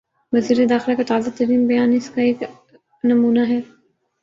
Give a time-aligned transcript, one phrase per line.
[0.33, 2.43] وزیر داخلہ کا تازہ ترین بیان اس کا ایک
[3.03, 3.59] نمونہ ہے۔